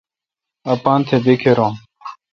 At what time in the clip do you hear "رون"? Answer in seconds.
1.57-1.73